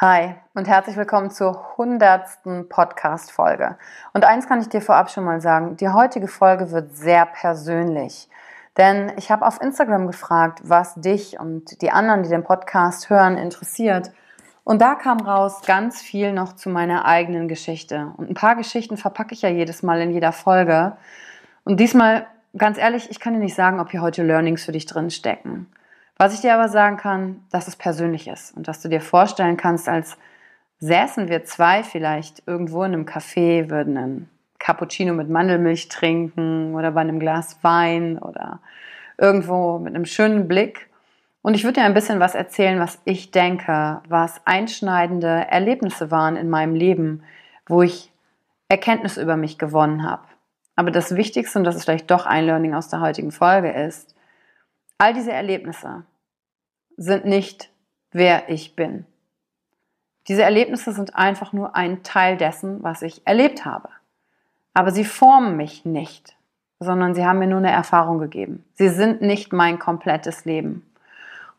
[0.00, 3.76] Hi und herzlich willkommen zur hundertsten Podcast-Folge.
[4.12, 8.28] Und eins kann ich dir vorab schon mal sagen, die heutige Folge wird sehr persönlich.
[8.76, 13.36] Denn ich habe auf Instagram gefragt, was dich und die anderen, die den Podcast hören,
[13.36, 14.12] interessiert.
[14.62, 18.12] Und da kam raus ganz viel noch zu meiner eigenen Geschichte.
[18.18, 20.96] Und ein paar Geschichten verpacke ich ja jedes Mal in jeder Folge.
[21.64, 24.86] Und diesmal, ganz ehrlich, ich kann dir nicht sagen, ob hier heute Learnings für dich
[24.86, 25.66] drin stecken.
[26.18, 29.56] Was ich dir aber sagen kann, dass es persönlich ist und dass du dir vorstellen
[29.56, 30.18] kannst, als
[30.80, 36.90] säßen wir zwei vielleicht irgendwo in einem Café, würden einen Cappuccino mit Mandelmilch trinken oder
[36.90, 38.58] bei einem Glas Wein oder
[39.16, 40.88] irgendwo mit einem schönen Blick.
[41.40, 46.34] Und ich würde dir ein bisschen was erzählen, was ich denke, was einschneidende Erlebnisse waren
[46.34, 47.22] in meinem Leben,
[47.66, 48.12] wo ich
[48.68, 50.22] Erkenntnis über mich gewonnen habe.
[50.74, 54.14] Aber das Wichtigste, und das ist vielleicht doch ein Learning aus der heutigen Folge, ist,
[54.98, 56.02] All diese Erlebnisse
[56.96, 57.70] sind nicht,
[58.10, 59.06] wer ich bin.
[60.26, 63.88] Diese Erlebnisse sind einfach nur ein Teil dessen, was ich erlebt habe.
[64.74, 66.36] Aber sie formen mich nicht,
[66.80, 68.64] sondern sie haben mir nur eine Erfahrung gegeben.
[68.74, 70.84] Sie sind nicht mein komplettes Leben.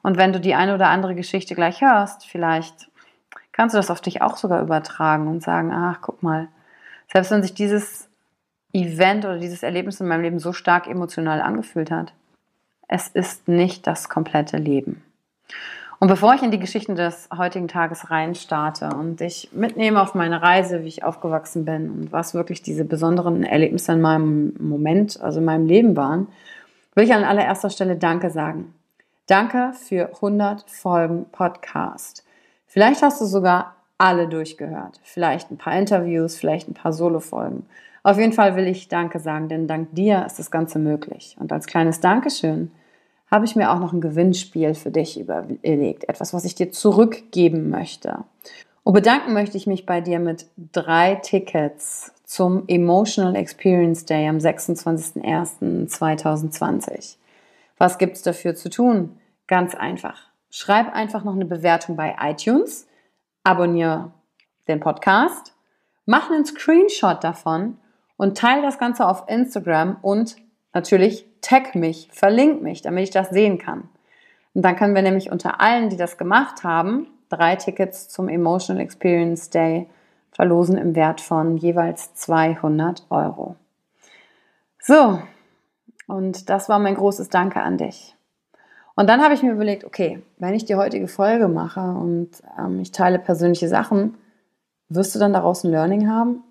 [0.02, 2.90] Und wenn du die eine oder andere Geschichte gleich hörst, vielleicht
[3.54, 6.50] kannst du das auf dich auch sogar übertragen und sagen, ach, guck mal,
[7.12, 8.10] selbst wenn sich dieses
[8.74, 12.14] Event oder dieses Erlebnis in meinem Leben so stark emotional angefühlt hat,
[12.90, 15.02] es ist nicht das komplette Leben.
[16.00, 20.16] Und bevor ich in die Geschichten des heutigen Tages rein starte und dich mitnehme auf
[20.16, 25.20] meine Reise, wie ich aufgewachsen bin und was wirklich diese besonderen Erlebnisse in meinem Moment,
[25.22, 26.28] also in meinem Leben waren,
[26.96, 28.74] will ich an allererster Stelle Danke sagen.
[29.28, 32.26] Danke für 100 Folgen Podcast.
[32.66, 35.02] Vielleicht hast du sogar alle durchgehört.
[35.04, 37.66] Vielleicht ein paar Interviews, vielleicht ein paar Solo-Folgen.
[38.04, 41.36] Auf jeden Fall will ich Danke sagen, denn dank dir ist das Ganze möglich.
[41.40, 42.72] Und als kleines Dankeschön
[43.32, 46.10] habe ich mir auch noch ein Gewinnspiel für dich überlegt.
[46.10, 48.24] Etwas, was ich dir zurückgeben möchte.
[48.84, 54.38] Und bedanken möchte ich mich bei dir mit drei Tickets zum Emotional Experience Day am
[54.38, 57.18] 26.01.2020.
[57.78, 59.18] Was gibt es dafür zu tun?
[59.48, 60.28] Ganz einfach.
[60.50, 62.88] Schreib einfach noch eine Bewertung bei iTunes,
[63.44, 64.12] abonniere
[64.68, 65.54] den Podcast,
[66.06, 67.78] mach einen Screenshot davon
[68.18, 70.38] und teile das Ganze auf Instagram und
[70.74, 73.90] natürlich tag mich, verlink mich, damit ich das sehen kann.
[74.54, 78.82] Und dann können wir nämlich unter allen, die das gemacht haben, drei Tickets zum Emotional
[78.82, 79.88] Experience Day
[80.32, 83.56] verlosen im Wert von jeweils 200 Euro.
[84.82, 85.20] So,
[86.08, 88.16] und das war mein großes Danke an dich.
[88.96, 92.80] Und dann habe ich mir überlegt, okay, wenn ich die heutige Folge mache und ähm,
[92.80, 94.18] ich teile persönliche Sachen,
[94.90, 96.44] wirst du dann daraus ein Learning haben?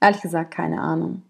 [0.00, 1.22] Ehrlich gesagt, keine Ahnung.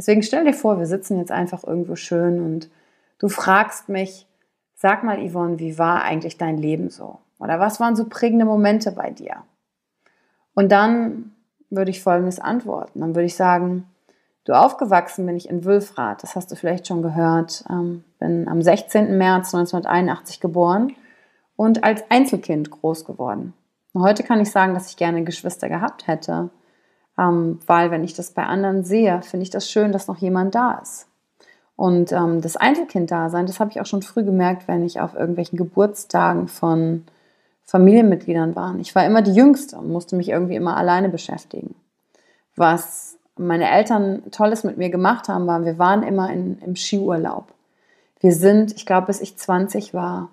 [0.00, 2.70] Deswegen stell dir vor, wir sitzen jetzt einfach irgendwo schön und
[3.18, 4.26] du fragst mich,
[4.74, 7.18] sag mal, Yvonne, wie war eigentlich dein Leben so?
[7.38, 9.42] Oder was waren so prägende Momente bei dir?
[10.54, 11.32] Und dann
[11.68, 13.00] würde ich Folgendes antworten.
[13.00, 13.84] Dann würde ich sagen,
[14.46, 18.62] du aufgewachsen bin ich in Wülfrath, das hast du vielleicht schon gehört, ähm, bin am
[18.62, 19.18] 16.
[19.18, 20.94] März 1981 geboren
[21.56, 23.52] und als Einzelkind groß geworden.
[23.92, 26.48] Heute kann ich sagen, dass ich gerne Geschwister gehabt hätte,
[27.20, 30.54] ähm, weil wenn ich das bei anderen sehe, finde ich das schön, dass noch jemand
[30.54, 31.06] da ist.
[31.76, 35.58] Und ähm, das Einzelkind-Dasein, das habe ich auch schon früh gemerkt, wenn ich auf irgendwelchen
[35.58, 37.04] Geburtstagen von
[37.64, 38.74] Familienmitgliedern war.
[38.78, 41.74] Ich war immer die Jüngste und musste mich irgendwie immer alleine beschäftigen.
[42.56, 47.52] Was meine Eltern Tolles mit mir gemacht haben, war, wir waren immer in, im Skiurlaub.
[48.20, 50.28] Wir sind, ich glaube, bis ich 20 war,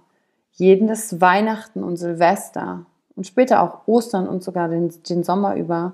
[0.54, 2.86] jedes Weihnachten und Silvester
[3.16, 5.94] und später auch Ostern und sogar den, den Sommer über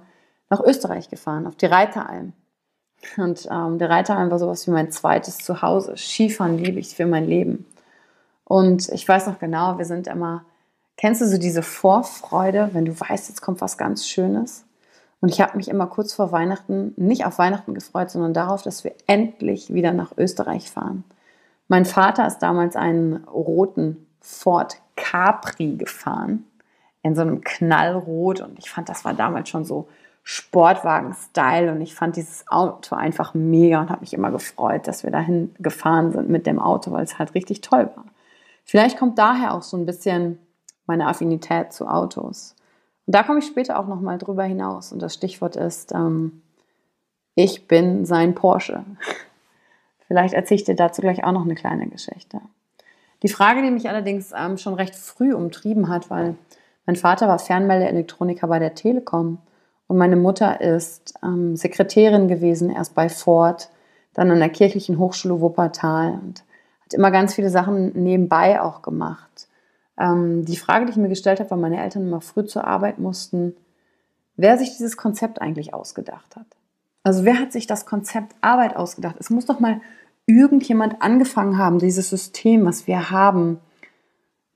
[0.54, 2.34] nach Österreich gefahren, auf die Reiteralm.
[3.18, 5.98] Und ähm, der Reiteralm war sowas wie mein zweites Zuhause.
[5.98, 7.66] Skifahren liebe ich für mein Leben.
[8.46, 10.46] Und ich weiß noch genau, wir sind immer,
[10.96, 14.64] kennst du so diese Vorfreude, wenn du weißt, jetzt kommt was ganz Schönes?
[15.22, 18.84] Und ich habe mich immer kurz vor Weihnachten, nicht auf Weihnachten gefreut, sondern darauf, dass
[18.84, 21.04] wir endlich wieder nach Österreich fahren.
[21.68, 26.46] Mein Vater ist damals einen roten Ford Capri gefahren,
[27.02, 28.42] in so einem Knallrot.
[28.42, 29.88] Und ich fand, das war damals schon so
[30.24, 31.72] Sportwagen-Style.
[31.72, 35.54] Und ich fand dieses Auto einfach mega und habe mich immer gefreut, dass wir dahin
[35.60, 38.06] gefahren sind mit dem Auto, weil es halt richtig toll war.
[38.64, 40.40] Vielleicht kommt daher auch so ein bisschen
[40.86, 42.56] meine Affinität zu Autos.
[43.06, 44.94] Und da komme ich später auch nochmal drüber hinaus.
[44.94, 46.42] Und das Stichwort ist, ähm,
[47.36, 48.86] ich bin sein Porsche.
[50.08, 52.40] Vielleicht erzähle ich dir dazu gleich auch noch eine kleine Geschichte.
[53.24, 56.36] Die Frage, die mich allerdings ähm, schon recht früh umtrieben hat, weil
[56.86, 59.40] mein Vater war Fernmeldeelektroniker bei der Telekom
[59.88, 63.70] und meine Mutter ist ähm, Sekretärin gewesen, erst bei Ford,
[64.14, 66.44] dann an der Kirchlichen Hochschule Wuppertal und
[66.84, 69.48] hat immer ganz viele Sachen nebenbei auch gemacht.
[70.00, 73.00] Ähm, die Frage, die ich mir gestellt habe, weil meine Eltern immer früh zur Arbeit
[73.00, 73.56] mussten,
[74.36, 76.48] wer sich dieses Konzept eigentlich ausgedacht hat.
[77.04, 79.18] Also wer hat sich das Konzept Arbeit ausgedacht?
[79.20, 79.82] Es muss doch mal
[80.26, 83.60] irgendjemand angefangen haben, dieses System, was wir haben,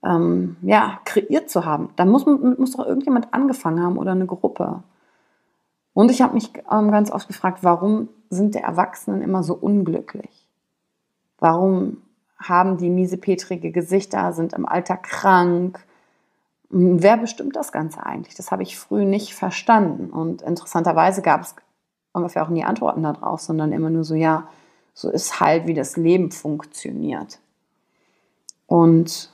[0.03, 1.89] ähm, ja, kreiert zu haben.
[1.97, 4.83] Da muss, muss doch irgendjemand angefangen haben oder eine Gruppe.
[5.97, 10.47] Und ich habe mich ähm, ganz oft gefragt, warum sind die Erwachsenen immer so unglücklich?
[11.39, 12.03] Warum
[12.37, 15.83] haben die miesepetrige Gesichter, sind im Alter krank.
[16.69, 18.35] Hm, wer bestimmt das Ganze eigentlich?
[18.35, 20.11] Das habe ich früh nicht verstanden.
[20.11, 21.55] Und interessanterweise gab es
[22.11, 24.47] ungefähr auch nie Antworten darauf, sondern immer nur so, ja,
[24.93, 27.39] so ist halt, wie das Leben funktioniert.
[28.67, 29.31] Und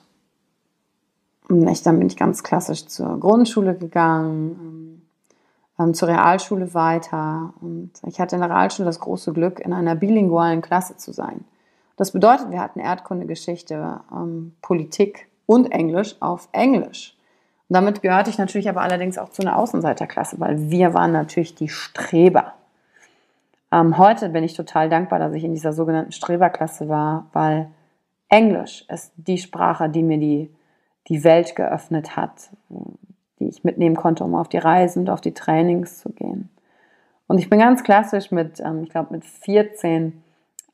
[1.50, 5.03] ich, dann bin ich ganz klassisch zur Grundschule gegangen,
[5.84, 7.54] ähm, zur Realschule weiter.
[7.62, 11.46] Und ich hatte in der Realschule das große Glück, in einer bilingualen Klasse zu sein.
[11.98, 17.16] Das bedeutet, wir hatten Erdkunde, Geschichte, ähm, Politik und Englisch auf Englisch.
[17.70, 21.56] Und damit gehörte ich natürlich aber allerdings auch zu einer Außenseiterklasse, weil wir waren natürlich
[21.56, 22.54] die Streber.
[23.72, 27.70] Ähm, heute bin ich total dankbar, dass ich in dieser sogenannten Streberklasse war, weil
[28.30, 30.50] Englisch ist die Sprache, die mir die,
[31.08, 32.50] die Welt geöffnet hat,
[33.44, 36.50] die ich mitnehmen konnte, um auf die Reisen und auf die Trainings zu gehen.
[37.28, 40.24] Und ich bin ganz klassisch mit, ähm, ich glaube, mit 14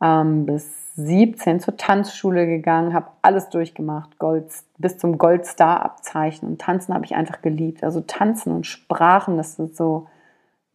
[0.02, 6.48] ähm, bis 17 zur Tanzschule gegangen, habe alles durchgemacht, Gold, bis zum Goldstar-Abzeichen.
[6.48, 7.84] Und Tanzen habe ich einfach geliebt.
[7.84, 10.08] Also Tanzen und Sprachen, das sind so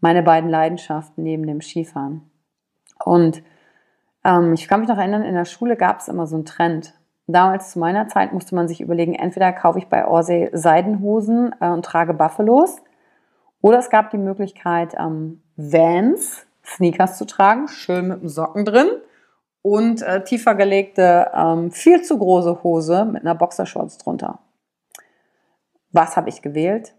[0.01, 2.23] meine beiden Leidenschaften neben dem Skifahren.
[3.05, 3.43] Und
[4.25, 6.95] ähm, ich kann mich noch erinnern, in der Schule gab es immer so einen Trend.
[7.27, 11.69] Damals zu meiner Zeit musste man sich überlegen, entweder kaufe ich bei Orsay Seidenhosen äh,
[11.69, 12.83] und trage Buffalos,
[13.63, 18.89] oder es gab die Möglichkeit, ähm, Vans, Sneakers zu tragen, schön mit dem Socken drin
[19.63, 24.41] und äh, tiefer gelegte, ähm, viel zu große Hose mit einer Boxershorts drunter.
[25.93, 26.95] Was habe ich gewählt?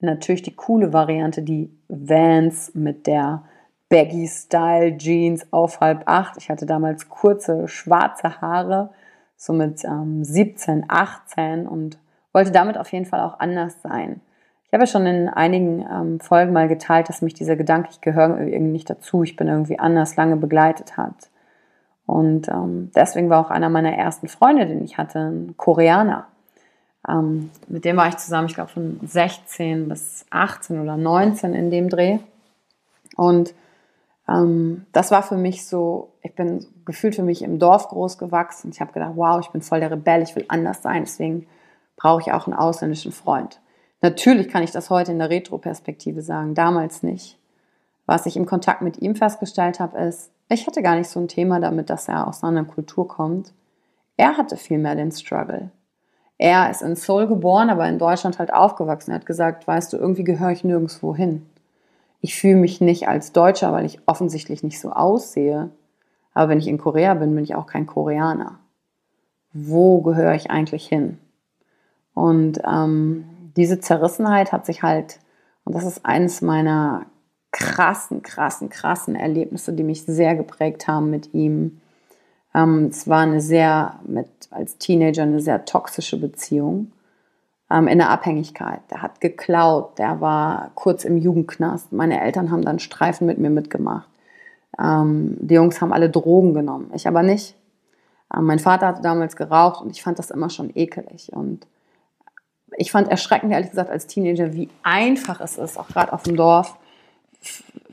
[0.00, 3.44] Natürlich die coole Variante, die Vans mit der
[3.88, 6.36] Baggy Style Jeans auf halb acht.
[6.36, 8.90] Ich hatte damals kurze schwarze Haare,
[9.36, 11.98] so mit ähm, 17, 18 und
[12.32, 14.20] wollte damit auf jeden Fall auch anders sein.
[14.66, 18.00] Ich habe ja schon in einigen ähm, Folgen mal geteilt, dass mich dieser Gedanke, ich
[18.00, 21.30] gehöre irgendwie nicht dazu, ich bin irgendwie anders, lange begleitet hat.
[22.06, 26.26] Und ähm, deswegen war auch einer meiner ersten Freunde, den ich hatte, ein Koreaner.
[27.08, 31.70] Ähm, mit dem war ich zusammen, ich glaube, von 16 bis 18 oder 19 in
[31.70, 32.18] dem Dreh.
[33.16, 33.54] Und
[34.28, 38.70] Ähm, das war für mich so, ich bin gefühlt für mich im Dorf groß gewachsen.
[38.72, 41.46] Ich habe gedacht, wow, ich bin voll der Rebell, ich will anders sein, deswegen
[41.96, 43.60] brauche ich auch einen ausländischen Freund.
[44.02, 47.38] Natürlich kann ich das heute in der Retro-Perspektive sagen, damals nicht.
[48.06, 51.28] Was ich im Kontakt mit ihm festgestellt habe, ist, ich hatte gar nicht so ein
[51.28, 53.54] Thema damit, dass er aus einer Kultur kommt.
[54.18, 55.70] Er hatte vielmehr den Struggle.
[56.36, 59.12] Er ist in Seoul geboren, aber in Deutschland halt aufgewachsen.
[59.12, 61.46] Er hat gesagt, weißt du, irgendwie gehöre ich nirgendwo hin.
[62.24, 65.68] Ich fühle mich nicht als Deutscher, weil ich offensichtlich nicht so aussehe.
[66.32, 68.60] Aber wenn ich in Korea bin, bin ich auch kein Koreaner.
[69.52, 71.18] Wo gehöre ich eigentlich hin?
[72.14, 73.26] Und ähm,
[73.58, 75.18] diese Zerrissenheit hat sich halt,
[75.64, 77.04] und das ist eines meiner
[77.50, 81.82] krassen, krassen, krassen Erlebnisse, die mich sehr geprägt haben mit ihm.
[82.54, 86.90] Ähm, es war eine sehr, mit, als Teenager eine sehr toxische Beziehung
[87.70, 88.80] ähm, in der Abhängigkeit.
[88.90, 91.92] Der hat geklaut, der war kurz im Jugendknast.
[91.92, 94.08] Meine Eltern haben dann Streifen mit mir mitgemacht.
[94.78, 97.56] Ähm, die Jungs haben alle Drogen genommen, ich aber nicht.
[98.34, 101.32] Ähm, mein Vater hatte damals geraucht und ich fand das immer schon ekelig.
[101.32, 101.66] Und
[102.76, 106.36] ich fand erschreckend, ehrlich gesagt, als Teenager, wie einfach es ist, auch gerade auf dem
[106.36, 106.76] Dorf,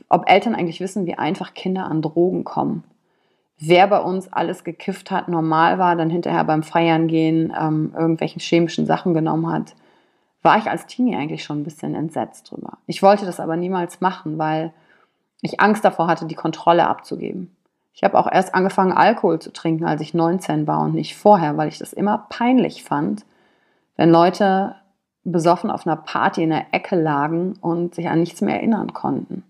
[0.08, 2.84] ob Eltern eigentlich wissen, wie einfach Kinder an Drogen kommen.
[3.64, 8.40] Wer bei uns alles gekifft hat, normal war, dann hinterher beim Feiern gehen, ähm, irgendwelchen
[8.40, 9.76] chemischen Sachen genommen hat,
[10.42, 12.78] war ich als Teenie eigentlich schon ein bisschen entsetzt drüber.
[12.86, 14.72] Ich wollte das aber niemals machen, weil
[15.42, 17.54] ich Angst davor hatte, die Kontrolle abzugeben.
[17.94, 21.56] Ich habe auch erst angefangen, Alkohol zu trinken, als ich 19 war und nicht vorher,
[21.56, 23.24] weil ich das immer peinlich fand,
[23.96, 24.74] wenn Leute
[25.22, 29.44] besoffen auf einer Party in der Ecke lagen und sich an nichts mehr erinnern konnten.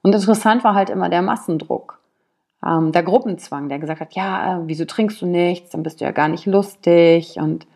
[0.00, 1.98] Und interessant war halt immer der Massendruck,
[2.66, 6.04] ähm, der Gruppenzwang, der gesagt hat, ja, äh, wieso trinkst du nichts, dann bist du
[6.04, 7.36] ja gar nicht lustig.
[7.36, 7.66] Und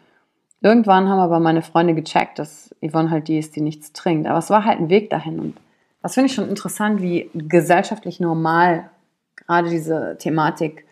[0.60, 4.26] irgendwann haben aber meine Freunde gecheckt, dass Yvonne halt die ist, die nichts trinkt.
[4.26, 5.38] Aber es war halt ein Weg dahin.
[5.38, 5.56] Und
[6.02, 8.90] das finde ich schon interessant, wie gesellschaftlich normal
[9.36, 10.84] gerade diese Thematik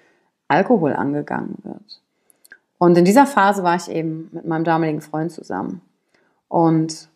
[0.48, 2.00] Alkohol angegangen wird.
[2.78, 5.82] Und in dieser Phase war ich eben mit meinem damaligen Freund zusammen.
[6.48, 7.08] Und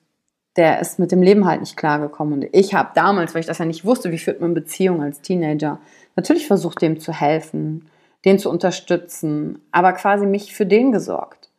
[0.57, 2.35] der ist mit dem Leben halt nicht klargekommen.
[2.35, 5.21] Und ich habe damals, weil ich das ja nicht wusste, wie führt man Beziehungen als
[5.21, 5.81] Teenager,
[6.17, 7.89] natürlich versucht, dem zu helfen,
[8.25, 11.51] den zu unterstützen, aber quasi mich für den gesorgt.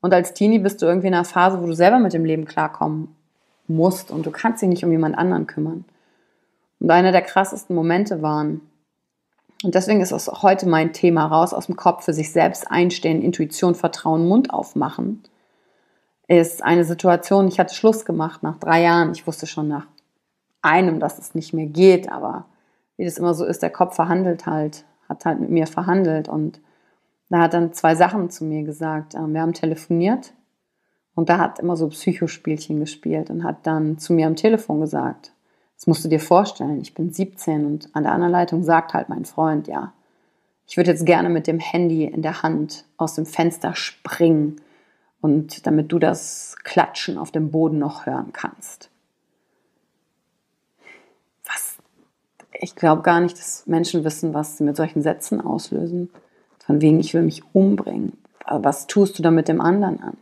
[0.00, 2.44] Und als Teenie bist du irgendwie in einer Phase, wo du selber mit dem Leben
[2.44, 3.14] klarkommen
[3.66, 5.84] musst und du kannst dich nicht um jemand anderen kümmern.
[6.80, 8.60] Und einer der krassesten Momente waren,
[9.62, 13.22] und deswegen ist es heute mein Thema, raus aus dem Kopf, für sich selbst einstehen,
[13.22, 15.22] Intuition, Vertrauen, Mund aufmachen,
[16.28, 19.12] ist eine Situation, ich hatte Schluss gemacht nach drei Jahren.
[19.12, 19.86] Ich wusste schon nach
[20.62, 22.46] einem, dass es nicht mehr geht, aber
[22.96, 26.60] wie das immer so ist, der Kopf verhandelt halt, hat halt mit mir verhandelt und
[27.30, 29.14] da hat dann zwei Sachen zu mir gesagt.
[29.14, 30.32] Ähm, wir haben telefoniert
[31.14, 35.32] und da hat immer so Psychospielchen gespielt und hat dann zu mir am Telefon gesagt,
[35.76, 39.08] das musst du dir vorstellen, ich bin 17 und an der anderen Leitung sagt halt
[39.08, 39.92] mein Freund, ja,
[40.66, 44.60] ich würde jetzt gerne mit dem Handy in der Hand aus dem Fenster springen
[45.20, 48.90] und damit du das Klatschen auf dem Boden noch hören kannst.
[51.44, 51.76] Was?
[52.60, 56.10] Ich glaube gar nicht, dass Menschen wissen, was sie mit solchen Sätzen auslösen.
[56.64, 58.12] Von wegen, ich will mich umbringen.
[58.46, 60.16] Was tust du da mit dem anderen an?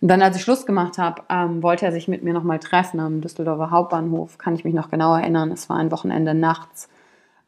[0.00, 2.98] Und dann, als ich Schluss gemacht habe, ähm, wollte er sich mit mir nochmal treffen
[2.98, 4.36] am Düsseldorfer Hauptbahnhof.
[4.36, 5.52] Kann ich mich noch genau erinnern.
[5.52, 6.88] Es war ein Wochenende nachts.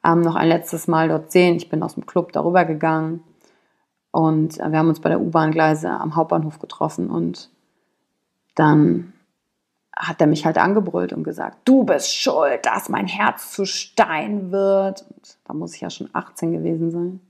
[0.04, 1.56] Ähm, noch ein letztes Mal dort sehen.
[1.56, 3.24] Ich bin aus dem Club darüber gegangen.
[4.12, 7.10] Und äh, wir haben uns bei der U-Bahn-Gleise am Hauptbahnhof getroffen.
[7.10, 7.50] Und
[8.54, 9.13] dann
[9.96, 14.50] hat er mich halt angebrüllt und gesagt, du bist schuld, dass mein Herz zu Stein
[14.50, 15.02] wird.
[15.02, 17.20] Und da muss ich ja schon 18 gewesen sein.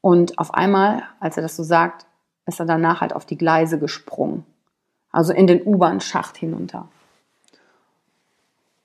[0.00, 2.06] Und auf einmal, als er das so sagt,
[2.46, 4.44] ist er danach halt auf die Gleise gesprungen.
[5.10, 6.88] Also in den U-Bahn-Schacht hinunter.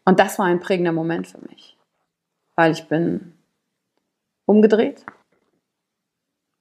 [0.05, 1.77] Und das war ein prägender Moment für mich.
[2.55, 3.33] Weil ich bin
[4.45, 5.05] umgedreht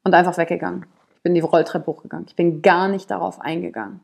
[0.04, 0.87] und einfach weggegangen.
[1.16, 2.26] Ich bin die Rolltreppe hochgegangen.
[2.28, 4.00] Ich bin gar nicht darauf eingegangen.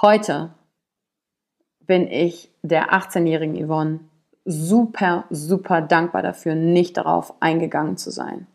[0.00, 0.52] Heute
[1.86, 4.00] bin ich der 18-jährigen Yvonne
[4.44, 8.46] super, super dankbar dafür, nicht darauf eingegangen zu sein.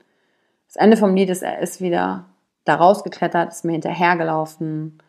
[0.68, 2.26] Das Ende vom Lied ist, er ist wieder
[2.66, 5.00] da rausgeklettert, ist mir hinterhergelaufen,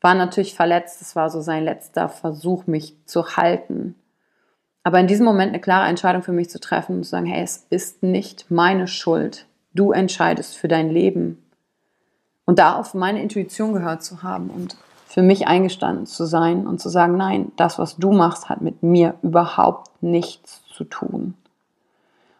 [0.00, 1.02] war natürlich verletzt.
[1.02, 3.94] Es war so sein letzter Versuch, mich zu halten.
[4.82, 7.42] Aber in diesem Moment eine klare Entscheidung für mich zu treffen und zu sagen, hey,
[7.42, 9.46] es ist nicht meine Schuld.
[9.74, 11.44] Du entscheidest für dein Leben.
[12.46, 14.76] Und da auf meine Intuition gehört zu haben und
[15.10, 18.84] für mich eingestanden zu sein und zu sagen, nein, das, was du machst, hat mit
[18.84, 21.34] mir überhaupt nichts zu tun.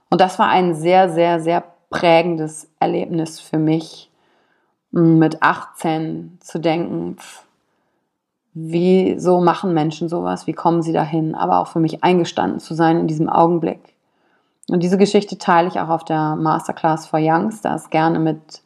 [0.09, 4.09] Und das war ein sehr, sehr, sehr prägendes Erlebnis für mich,
[4.93, 7.17] mit 18 zu denken,
[8.55, 13.01] wieso machen Menschen sowas, wie kommen sie dahin, aber auch für mich eingestanden zu sein
[13.01, 13.97] in diesem Augenblick.
[14.69, 18.63] Und diese Geschichte teile ich auch auf der Masterclass for Youngsters gerne mit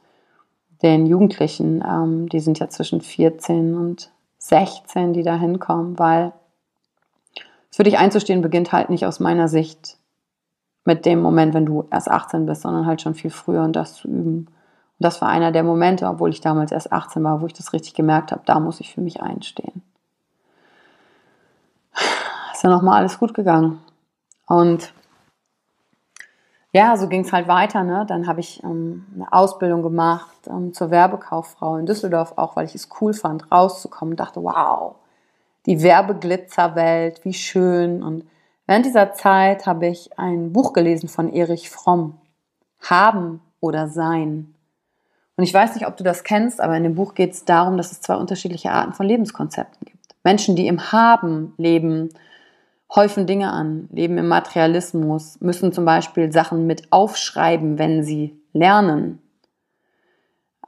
[0.85, 1.83] den Jugendlichen.
[1.85, 6.33] Ähm, die sind ja zwischen 14 und 16, die da hinkommen, weil
[7.71, 9.97] für dich einzustehen beginnt halt nicht aus meiner Sicht
[10.85, 13.95] mit dem Moment, wenn du erst 18 bist, sondern halt schon viel früher und das
[13.95, 14.47] zu üben.
[14.47, 17.73] Und das war einer der Momente, obwohl ich damals erst 18 war, wo ich das
[17.73, 19.83] richtig gemerkt habe, da muss ich für mich einstehen.
[22.53, 23.81] Ist ja nochmal alles gut gegangen.
[24.47, 24.93] Und
[26.75, 27.85] ja, so ging es halt weiter.
[27.85, 28.05] Ne?
[28.07, 32.75] Dann habe ich ähm, eine Ausbildung gemacht ähm, zur Werbekauffrau in Düsseldorf, auch weil ich
[32.75, 34.97] es cool fand, rauszukommen dachte, wow,
[35.67, 38.03] die Werbeglitzerwelt, wie schön.
[38.03, 38.25] Und
[38.67, 42.19] während dieser Zeit habe ich ein Buch gelesen von Erich Fromm,
[42.81, 44.57] Haben oder Sein.
[45.37, 47.77] Und ich weiß nicht, ob du das kennst, aber in dem Buch geht es darum,
[47.77, 50.17] dass es zwei unterschiedliche Arten von Lebenskonzepten gibt.
[50.25, 52.11] Menschen, die im Haben leben,
[52.95, 59.21] häufen Dinge an, leben im Materialismus, müssen zum Beispiel Sachen mit aufschreiben, wenn sie lernen,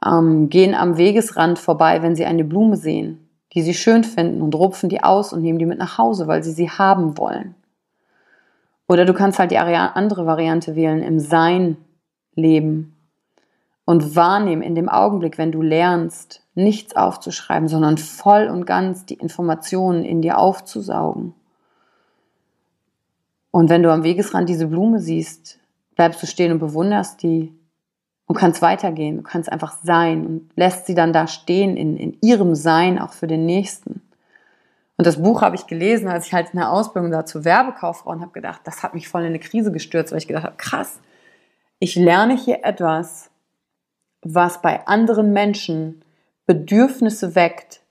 [0.05, 4.55] ähm, gehen am Wegesrand vorbei, wenn sie eine Blume sehen, die sie schön finden und
[4.55, 7.55] rupfen die aus und nehmen die mit nach Hause, weil sie sie haben wollen.
[8.87, 11.77] Oder du kannst halt die andere Variante wählen, im Sein
[12.35, 12.97] leben,
[13.87, 19.13] und wahrnehmen in dem Augenblick, wenn du lernst, nichts aufzuschreiben, sondern voll und ganz die
[19.13, 21.33] Informationen in dir aufzusaugen.
[23.57, 25.57] Und wenn du am Wegesrand diese Blume siehst,
[25.95, 27.51] bleibst du stehen und bewunderst die
[28.27, 29.17] und kannst weitergehen.
[29.17, 33.13] Du kannst einfach sein und lässt sie dann da stehen in, in ihrem Sein auch
[33.13, 34.03] für den Nächsten.
[34.95, 38.11] Und das Buch habe ich gelesen, als ich halt in der Ausbildung da zur Werbekauffrau
[38.11, 40.57] und habe gedacht, das hat mich voll in eine Krise gestürzt, weil ich gedacht habe,
[40.57, 40.99] krass,
[41.79, 43.31] ich lerne hier etwas,
[44.21, 46.03] was bei anderen Menschen
[46.45, 47.81] Bedürfnisse weckt,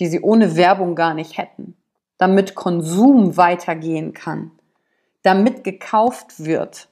[0.00, 1.76] die sie ohne Werbung gar nicht hätten,
[2.18, 4.50] damit Konsum weitergehen kann,
[5.24, 6.88] damit gekauft wird.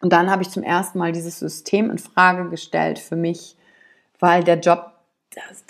[0.00, 3.56] Und dann habe ich zum ersten Mal dieses System in Frage gestellt für mich,
[4.18, 4.92] weil der Job,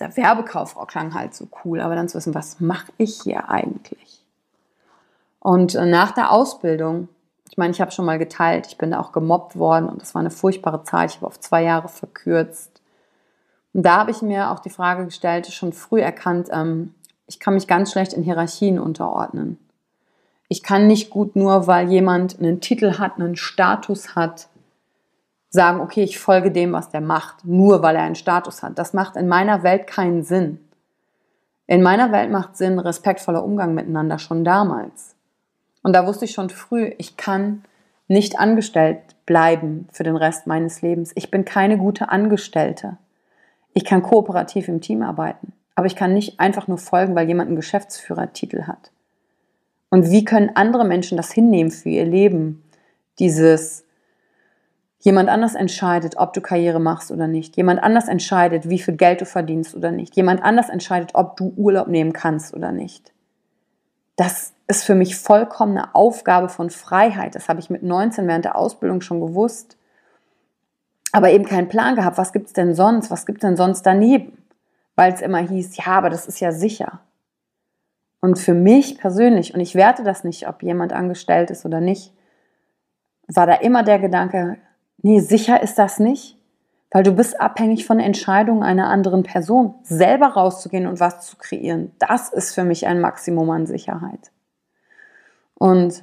[0.00, 4.24] der Werbekauffrau klang halt so cool, aber dann zu wissen, was mache ich hier eigentlich?
[5.40, 7.08] Und äh, nach der Ausbildung
[7.52, 10.14] ich meine, ich habe schon mal geteilt, ich bin da auch gemobbt worden und das
[10.14, 11.10] war eine furchtbare Zeit.
[11.10, 12.80] Ich habe auf zwei Jahre verkürzt.
[13.74, 16.94] Und da habe ich mir auch die Frage gestellt, schon früh erkannt, ähm,
[17.26, 19.58] ich kann mich ganz schlecht in Hierarchien unterordnen.
[20.52, 24.48] Ich kann nicht gut nur, weil jemand einen Titel hat, einen Status hat,
[25.48, 28.78] sagen, okay, ich folge dem, was der macht, nur weil er einen Status hat.
[28.78, 30.60] Das macht in meiner Welt keinen Sinn.
[31.66, 35.16] In meiner Welt macht Sinn respektvoller Umgang miteinander schon damals.
[35.82, 37.64] Und da wusste ich schon früh, ich kann
[38.06, 41.12] nicht angestellt bleiben für den Rest meines Lebens.
[41.14, 42.98] Ich bin keine gute Angestellte.
[43.72, 47.46] Ich kann kooperativ im Team arbeiten, aber ich kann nicht einfach nur folgen, weil jemand
[47.46, 48.91] einen Geschäftsführertitel hat.
[49.92, 52.64] Und wie können andere Menschen das hinnehmen für ihr Leben?
[53.18, 53.84] Dieses,
[55.00, 57.58] jemand anders entscheidet, ob du Karriere machst oder nicht.
[57.58, 60.16] Jemand anders entscheidet, wie viel Geld du verdienst oder nicht.
[60.16, 63.12] Jemand anders entscheidet, ob du Urlaub nehmen kannst oder nicht.
[64.16, 67.34] Das ist für mich vollkommen eine Aufgabe von Freiheit.
[67.34, 69.76] Das habe ich mit 19 während der Ausbildung schon gewusst.
[71.12, 73.10] Aber eben keinen Plan gehabt, was gibt es denn sonst?
[73.10, 74.38] Was gibt es denn sonst daneben?
[74.96, 77.00] Weil es immer hieß, ja, aber das ist ja sicher.
[78.22, 82.14] Und für mich persönlich, und ich werte das nicht, ob jemand angestellt ist oder nicht,
[83.26, 84.58] war da immer der Gedanke,
[85.02, 86.38] nee, sicher ist das nicht,
[86.92, 89.74] weil du bist abhängig von Entscheidungen einer anderen Person.
[89.82, 94.30] Selber rauszugehen und was zu kreieren, das ist für mich ein Maximum an Sicherheit.
[95.54, 96.02] Und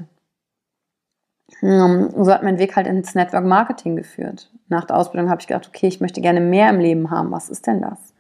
[1.62, 4.52] ähm, so hat mein Weg halt ins Network Marketing geführt.
[4.68, 7.32] Nach der Ausbildung habe ich gedacht, okay, ich möchte gerne mehr im Leben haben.
[7.32, 8.14] Was ist denn das?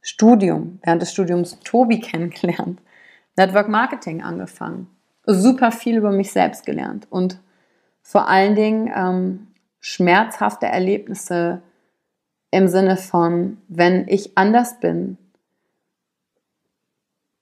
[0.00, 0.80] Studium.
[0.82, 2.80] Während des Studiums Tobi kennengelernt.
[3.36, 4.88] Network Marketing angefangen.
[5.24, 7.06] Super viel über mich selbst gelernt.
[7.10, 7.38] Und
[8.02, 9.48] vor allen Dingen ähm,
[9.80, 11.62] schmerzhafte Erlebnisse
[12.50, 15.18] im Sinne von, wenn ich anders bin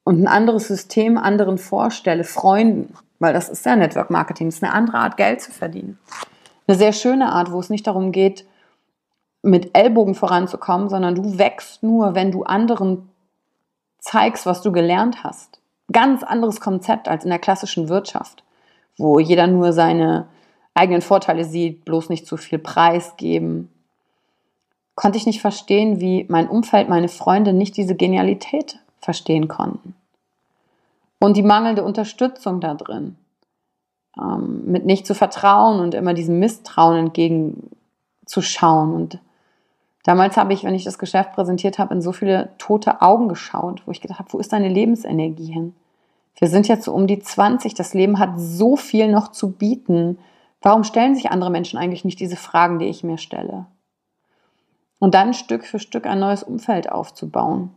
[0.04, 4.64] und ein anderes System anderen vorstelle, Freunden, weil das ist ja Network Marketing, das ist
[4.64, 5.98] eine andere Art, Geld zu verdienen.
[6.66, 8.46] Eine sehr schöne Art, wo es nicht darum geht,
[9.42, 13.10] mit Ellbogen voranzukommen, sondern du wächst nur, wenn du anderen
[13.98, 15.60] zeigst, was du gelernt hast.
[15.92, 18.42] Ganz anderes Konzept als in der klassischen Wirtschaft,
[18.96, 20.26] wo jeder nur seine
[20.74, 23.70] eigenen Vorteile sieht, bloß nicht zu viel Preis geben.
[24.94, 29.94] Konnte ich nicht verstehen, wie mein Umfeld, meine Freunde nicht diese Genialität verstehen konnten.
[31.20, 33.16] Und die mangelnde Unterstützung da drin.
[34.18, 38.94] Ähm, mit nicht zu vertrauen und immer diesem Misstrauen entgegenzuschauen.
[38.94, 39.18] Und
[40.04, 43.82] Damals habe ich, wenn ich das Geschäft präsentiert habe, in so viele tote Augen geschaut,
[43.86, 45.74] wo ich gedacht habe, wo ist deine Lebensenergie hin?
[46.36, 50.18] Wir sind jetzt so um die 20, das Leben hat so viel noch zu bieten.
[50.60, 53.66] Warum stellen sich andere Menschen eigentlich nicht diese Fragen, die ich mir stelle?
[54.98, 57.70] Und dann Stück für Stück ein neues Umfeld aufzubauen,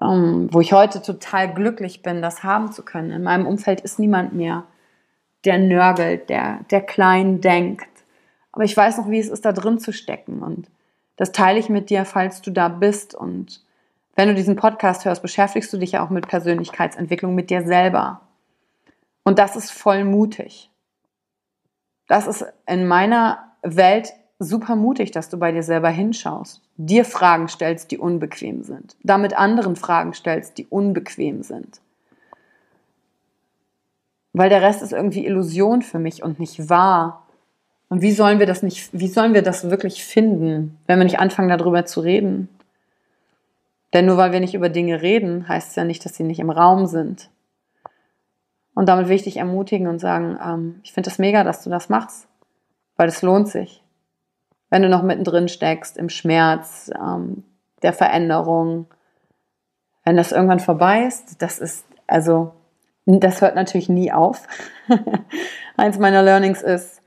[0.00, 3.12] ähm, wo ich heute total glücklich bin, das haben zu können.
[3.12, 4.64] In meinem Umfeld ist niemand mehr,
[5.44, 7.88] der nörgelt, der, der klein denkt.
[8.50, 10.68] Aber ich weiß noch, wie es ist, da drin zu stecken und
[11.16, 13.14] das teile ich mit dir, falls du da bist.
[13.14, 13.62] Und
[14.14, 18.20] wenn du diesen Podcast hörst, beschäftigst du dich ja auch mit Persönlichkeitsentwicklung, mit dir selber.
[19.24, 20.70] Und das ist voll mutig.
[22.08, 27.48] Das ist in meiner Welt super mutig, dass du bei dir selber hinschaust, dir Fragen
[27.48, 31.80] stellst, die unbequem sind, damit anderen Fragen stellst, die unbequem sind.
[34.32, 37.25] Weil der Rest ist irgendwie Illusion für mich und nicht wahr.
[37.88, 41.20] Und wie sollen wir das nicht, wie sollen wir das wirklich finden, wenn wir nicht
[41.20, 42.48] anfangen, darüber zu reden?
[43.92, 46.40] Denn nur weil wir nicht über Dinge reden, heißt es ja nicht, dass sie nicht
[46.40, 47.30] im Raum sind.
[48.74, 51.62] Und damit will ich dich ermutigen und sagen, ähm, ich finde es das mega, dass
[51.64, 52.28] du das machst,
[52.96, 53.82] weil es lohnt sich.
[54.68, 57.44] Wenn du noch mittendrin steckst im Schmerz, ähm,
[57.82, 58.86] der Veränderung,
[60.04, 62.52] wenn das irgendwann vorbei ist, das ist, also,
[63.06, 64.46] das hört natürlich nie auf.
[65.76, 67.00] Eins meiner Learnings ist,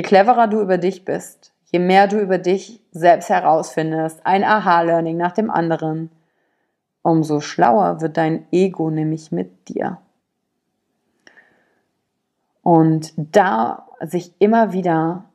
[0.00, 5.18] Je cleverer du über dich bist, je mehr du über dich selbst herausfindest, ein Aha-Learning
[5.18, 6.10] nach dem anderen,
[7.02, 9.98] umso schlauer wird dein Ego nämlich mit dir.
[12.62, 15.26] Und da sich immer wieder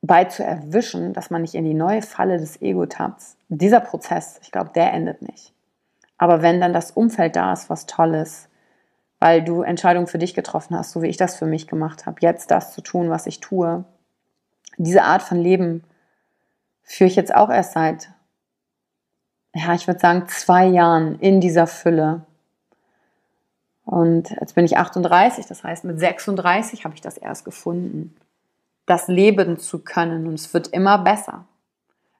[0.00, 4.38] bei zu erwischen, dass man nicht in die neue Falle des Ego tappt, dieser Prozess,
[4.42, 5.52] ich glaube, der endet nicht.
[6.18, 8.48] Aber wenn dann das Umfeld da ist, was toll ist,
[9.18, 12.18] weil du Entscheidungen für dich getroffen hast, so wie ich das für mich gemacht habe,
[12.20, 13.84] jetzt das zu tun, was ich tue.
[14.76, 15.84] Diese Art von Leben
[16.82, 18.10] führe ich jetzt auch erst seit,
[19.54, 22.26] ja, ich würde sagen, zwei Jahren in dieser Fülle.
[23.84, 28.16] Und jetzt bin ich 38, das heißt, mit 36 habe ich das erst gefunden,
[28.84, 30.26] das leben zu können.
[30.26, 31.46] Und es wird immer besser.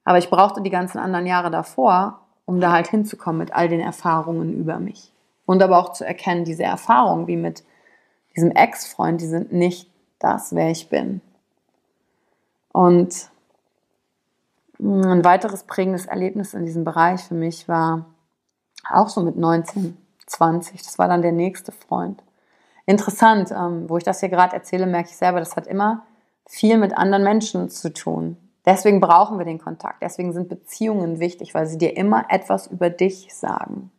[0.05, 3.81] Aber ich brauchte die ganzen anderen Jahre davor, um da halt hinzukommen mit all den
[3.81, 5.13] Erfahrungen über mich.
[5.47, 7.65] Und aber auch zu erkennen, diese Erfahrungen wie mit
[8.35, 11.21] diesem Ex-Freund, die sind nicht das, wer ich bin.
[12.73, 13.31] Und
[14.79, 18.05] ein weiteres prägendes Erlebnis in diesem Bereich für mich war
[18.91, 20.83] auch so mit 19, 20.
[20.83, 22.23] Das war dann der nächste Freund.
[22.85, 26.05] Interessant, ähm, wo ich das hier gerade erzähle, merke ich selber, das hat immer
[26.47, 28.37] viel mit anderen Menschen zu tun.
[28.65, 30.03] Deswegen brauchen wir den Kontakt.
[30.03, 33.91] Deswegen sind Beziehungen wichtig, weil sie dir immer etwas über dich sagen.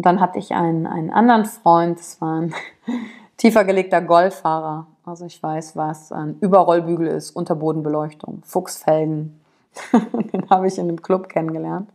[0.00, 2.54] Und dann hatte ich einen, einen anderen Freund, das war ein
[3.36, 4.86] tiefer gelegter Golffahrer.
[5.04, 9.38] Also ich weiß, was ein Überrollbügel ist, Unterbodenbeleuchtung, Fuchsfelgen.
[9.92, 11.90] Den habe ich in einem Club kennengelernt.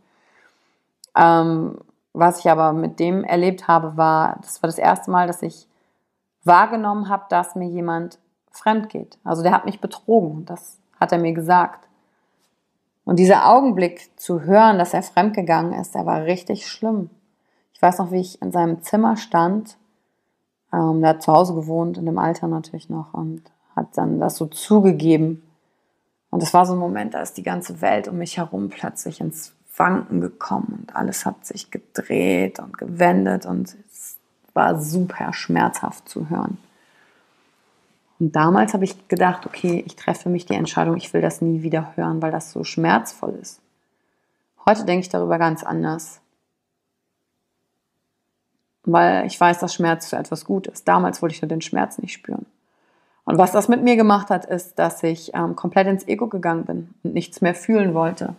[1.16, 1.78] Ähm,
[2.12, 5.66] was ich aber mit dem erlebt habe, war, das war das erste Mal, dass ich
[6.44, 8.20] wahrgenommen habe, dass mir jemand
[8.52, 9.18] fremd geht.
[9.24, 10.46] Also der hat mich betrogen.
[10.46, 11.88] Das hat er mir gesagt.
[13.04, 17.10] Und dieser Augenblick zu hören, dass er fremdgegangen ist, der war richtig schlimm.
[17.76, 19.76] Ich weiß noch, wie ich in seinem Zimmer stand.
[20.72, 23.42] Ähm, der hat zu Hause gewohnt, in dem Alter natürlich noch, und
[23.76, 25.42] hat dann das so zugegeben.
[26.30, 29.20] Und es war so ein Moment, da ist die ganze Welt um mich herum plötzlich
[29.20, 34.16] ins Wanken gekommen und alles hat sich gedreht und gewendet und es
[34.54, 36.56] war super schmerzhaft zu hören.
[38.18, 41.60] Und damals habe ich gedacht, okay, ich treffe mich die Entscheidung, ich will das nie
[41.60, 43.60] wieder hören, weil das so schmerzvoll ist.
[44.64, 46.22] Heute denke ich darüber ganz anders
[48.86, 50.86] weil ich weiß, dass Schmerz für etwas gut ist.
[50.88, 52.46] Damals wollte ich nur den Schmerz nicht spüren.
[53.24, 56.64] Und was das mit mir gemacht hat, ist, dass ich ähm, komplett ins Ego gegangen
[56.64, 58.34] bin und nichts mehr fühlen wollte.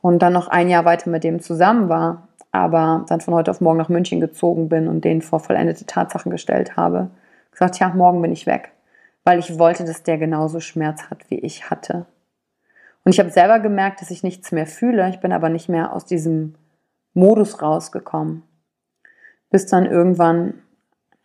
[0.00, 3.60] Und dann noch ein Jahr weiter mit dem zusammen war, aber dann von heute auf
[3.60, 7.10] morgen nach München gezogen bin und den vor vollendete Tatsachen gestellt habe.
[7.50, 8.70] Gesagt, ja, morgen bin ich weg.
[9.24, 12.06] Weil ich wollte, dass der genauso Schmerz hat, wie ich hatte.
[13.02, 15.08] Und ich habe selber gemerkt, dass ich nichts mehr fühle.
[15.08, 16.54] Ich bin aber nicht mehr aus diesem
[17.14, 18.44] Modus rausgekommen
[19.54, 20.62] bis dann irgendwann ein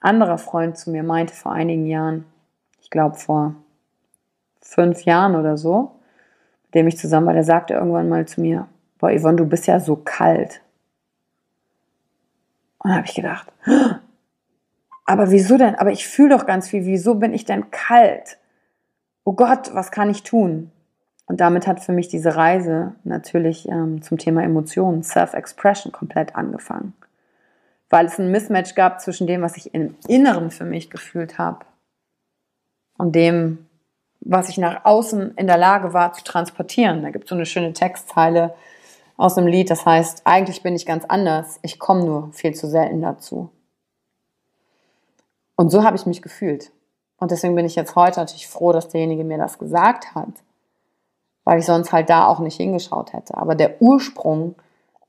[0.01, 2.25] anderer Freund zu mir meinte vor einigen Jahren,
[2.79, 3.55] ich glaube vor
[4.61, 5.93] fünf Jahren oder so,
[6.65, 8.67] mit dem ich zusammen war, der sagte irgendwann mal zu mir,
[8.99, 10.61] boah Yvonne, du bist ja so kalt.
[12.77, 13.51] Und habe ich gedacht,
[15.05, 15.73] aber wieso denn?
[15.73, 18.37] Aber ich fühle doch ganz viel, wieso bin ich denn kalt?
[19.23, 20.69] Oh Gott, was kann ich tun?
[21.25, 26.93] Und damit hat für mich diese Reise natürlich ähm, zum Thema Emotionen, Self-Expression komplett angefangen
[27.89, 31.65] weil es ein Mismatch gab zwischen dem, was ich im Inneren für mich gefühlt habe
[32.97, 33.67] und dem,
[34.21, 37.01] was ich nach außen in der Lage war zu transportieren.
[37.01, 38.53] Da gibt es so eine schöne Textzeile
[39.17, 42.67] aus dem Lied, das heißt, eigentlich bin ich ganz anders, ich komme nur viel zu
[42.67, 43.49] selten dazu.
[45.55, 46.71] Und so habe ich mich gefühlt.
[47.17, 50.29] Und deswegen bin ich jetzt heute natürlich froh, dass derjenige mir das gesagt hat,
[51.43, 53.35] weil ich sonst halt da auch nicht hingeschaut hätte.
[53.35, 54.55] Aber der Ursprung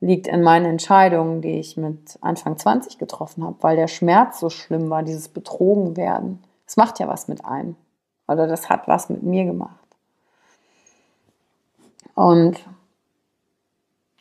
[0.00, 4.48] liegt in meinen Entscheidungen, die ich mit Anfang 20 getroffen habe, weil der Schmerz so
[4.48, 6.42] schlimm war, dieses Betrogen werden.
[6.66, 7.76] Das macht ja was mit einem.
[8.26, 9.74] Oder das hat was mit mir gemacht.
[12.14, 12.64] Und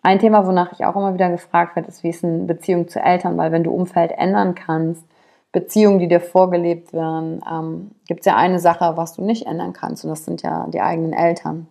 [0.02, 3.00] ein Thema, wonach ich auch immer wieder gefragt werde, ist, wie ist eine Beziehung zu
[3.02, 3.38] Eltern?
[3.38, 5.04] Weil wenn du Umfeld ändern kannst,
[5.52, 9.74] Beziehungen, die dir vorgelebt werden, ähm, gibt es ja eine Sache, was du nicht ändern
[9.74, 11.68] kannst, und das sind ja die eigenen Eltern.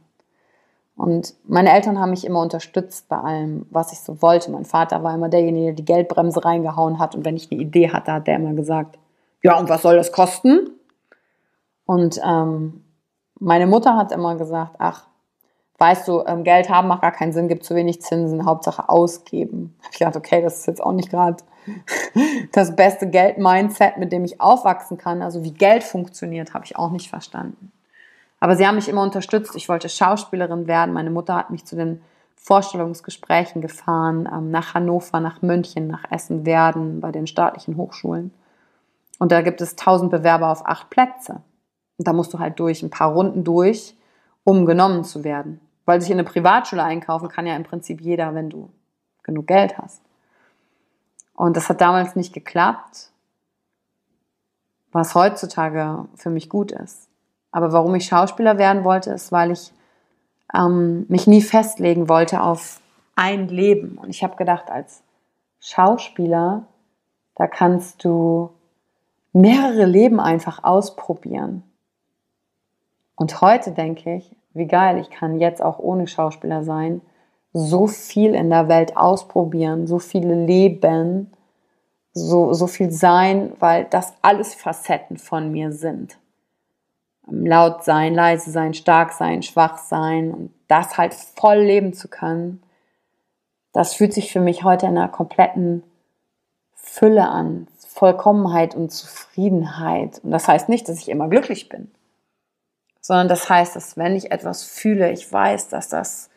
[0.99, 4.51] Und meine Eltern haben mich immer unterstützt bei allem, was ich so wollte.
[4.51, 7.15] Mein Vater war immer derjenige, der die Geldbremse reingehauen hat.
[7.15, 8.99] Und wenn ich eine Idee hatte, hat der immer gesagt,
[9.41, 10.71] ja, und was soll das kosten?
[11.87, 12.83] Und ähm,
[13.39, 15.07] meine Mutter hat immer gesagt, ach,
[15.79, 19.77] weißt du, ähm, Geld haben macht gar keinen Sinn, gibt zu wenig Zinsen, Hauptsache ausgeben.
[19.79, 21.37] Habe ich gedacht, okay, das ist jetzt auch nicht gerade
[22.53, 25.23] das beste Geld-Mindset, mit dem ich aufwachsen kann.
[25.23, 27.71] Also wie Geld funktioniert, habe ich auch nicht verstanden.
[28.41, 29.57] Aber sie haben mich immer unterstützt.
[29.57, 30.95] Ich wollte Schauspielerin werden.
[30.95, 32.03] Meine Mutter hat mich zu den
[32.37, 38.33] Vorstellungsgesprächen gefahren, ähm, nach Hannover, nach München, nach Essen-Werden, bei den staatlichen Hochschulen.
[39.19, 41.43] Und da gibt es tausend Bewerber auf acht Plätze.
[41.99, 43.97] Und da musst du halt durch ein paar Runden durch,
[44.45, 45.61] um genommen zu werden.
[45.85, 48.71] Weil sich in eine Privatschule einkaufen kann ja im Prinzip jeder, wenn du
[49.25, 50.01] genug Geld hast.
[51.35, 53.11] Und das hat damals nicht geklappt,
[54.93, 57.08] was heutzutage für mich gut ist.
[57.59, 59.73] Aber warum ich Schauspieler werden wollte, ist, weil ich
[60.55, 62.81] ähm, mich nie festlegen wollte auf
[63.17, 63.99] ein Leben.
[64.01, 65.03] Und ich habe gedacht, als
[65.59, 66.69] Schauspieler,
[67.35, 68.51] da kannst du
[69.33, 71.65] mehrere Leben einfach ausprobieren.
[73.17, 77.01] Und heute denke ich, wie geil, ich kann jetzt auch ohne Schauspieler sein
[77.53, 81.33] so viel in der Welt ausprobieren, so viele leben,
[82.13, 86.19] so, so viel sein, weil das alles Facetten von mir sind.
[87.31, 92.63] Laut sein, leise sein, stark sein, schwach sein und das halt voll leben zu können,
[93.73, 95.83] das fühlt sich für mich heute in einer kompletten
[96.75, 100.21] Fülle an, Vollkommenheit und Zufriedenheit.
[100.23, 101.91] Und das heißt nicht, dass ich immer glücklich bin,
[103.01, 106.31] sondern das heißt, dass wenn ich etwas fühle, ich weiß, dass das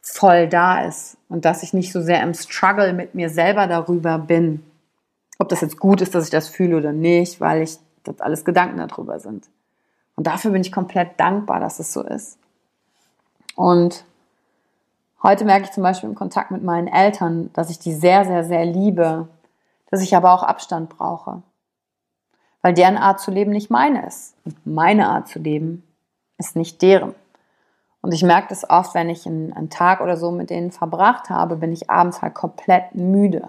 [0.00, 4.18] voll da ist und dass ich nicht so sehr im Struggle mit mir selber darüber
[4.18, 4.64] bin,
[5.38, 8.44] ob das jetzt gut ist, dass ich das fühle oder nicht, weil ich das alles
[8.44, 9.48] Gedanken darüber sind.
[10.18, 12.40] Und dafür bin ich komplett dankbar, dass es so ist.
[13.54, 14.04] Und
[15.22, 18.42] heute merke ich zum Beispiel im Kontakt mit meinen Eltern, dass ich die sehr, sehr,
[18.42, 19.28] sehr liebe,
[19.92, 21.44] dass ich aber auch Abstand brauche.
[22.62, 24.34] Weil deren Art zu leben nicht meine ist.
[24.44, 25.84] Und meine Art zu leben
[26.36, 27.14] ist nicht deren.
[28.00, 31.30] Und ich merke das oft, wenn ich einen, einen Tag oder so mit denen verbracht
[31.30, 33.46] habe, bin ich abends halt komplett müde.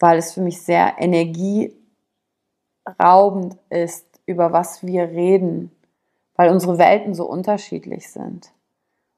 [0.00, 5.72] Weil es für mich sehr energieraubend ist, über was wir reden,
[6.36, 8.52] weil unsere Welten so unterschiedlich sind.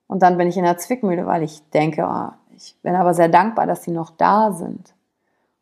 [0.06, 3.28] Und dann bin ich in der Zwickmühle, weil ich denke, oh, ich bin aber sehr
[3.28, 4.94] dankbar, dass sie noch da sind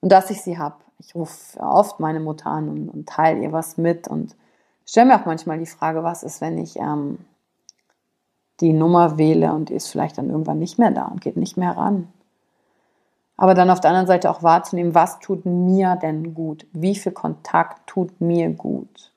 [0.01, 0.77] und dass ich sie habe.
[0.99, 4.37] Ich rufe oft meine Mutter an und, und teile ihr was mit und
[4.85, 7.19] stelle mir auch manchmal die Frage, was ist, wenn ich ähm,
[8.61, 11.57] die Nummer wähle und die ist vielleicht dann irgendwann nicht mehr da und geht nicht
[11.57, 12.09] mehr ran.
[13.37, 16.67] Aber dann auf der anderen Seite auch wahrzunehmen, was tut mir denn gut?
[16.73, 19.13] Wie viel Kontakt tut mir gut?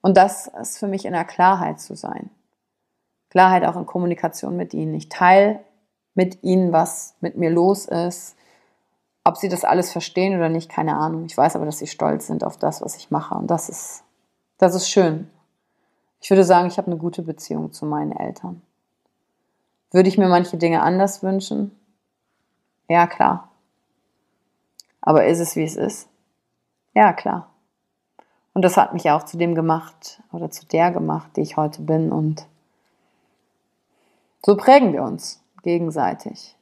[0.00, 2.30] Und das ist für mich in der Klarheit zu sein.
[3.30, 4.94] Klarheit auch in Kommunikation mit ihnen.
[4.94, 5.60] Ich teile
[6.14, 8.36] mit ihnen, was mit mir los ist.
[9.24, 11.26] Ob sie das alles verstehen oder nicht, keine Ahnung.
[11.26, 13.34] Ich weiß aber, dass sie stolz sind auf das, was ich mache.
[13.34, 14.04] Und das ist,
[14.56, 15.30] das ist schön.
[16.20, 18.62] Ich würde sagen, ich habe eine gute Beziehung zu meinen Eltern.
[19.90, 21.78] Würde ich mir manche Dinge anders wünschen?
[22.88, 23.50] Ja, klar.
[25.00, 26.08] Aber ist es, wie es ist?
[26.94, 27.50] Ja, klar.
[28.58, 31.80] Und das hat mich auch zu dem gemacht oder zu der gemacht, die ich heute
[31.80, 32.10] bin.
[32.10, 32.44] Und
[34.44, 36.56] so prägen wir uns gegenseitig.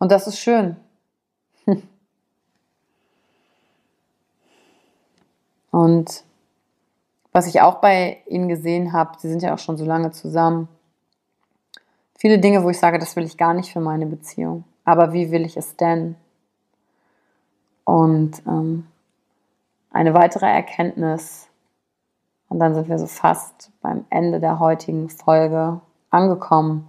[0.00, 0.74] Und das ist schön.
[5.70, 6.24] Und
[7.30, 10.66] was ich auch bei ihnen gesehen habe, sie sind ja auch schon so lange zusammen,
[12.18, 14.64] viele Dinge, wo ich sage, das will ich gar nicht für meine Beziehung.
[14.84, 16.16] Aber wie will ich es denn?
[17.84, 18.88] Und ähm,
[19.94, 21.48] eine weitere Erkenntnis,
[22.48, 25.80] und dann sind wir so fast beim Ende der heutigen Folge
[26.10, 26.88] angekommen,